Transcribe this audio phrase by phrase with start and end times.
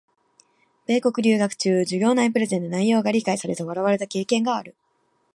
[0.87, 4.73] 米国留学中、授業内プレゼンで内容が理解されず笑われた経験がある。